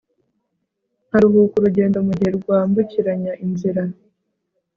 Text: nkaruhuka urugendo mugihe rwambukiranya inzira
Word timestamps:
nkaruhuka 1.07 1.53
urugendo 1.57 1.97
mugihe 2.07 2.31
rwambukiranya 2.37 3.33
inzira 3.45 3.83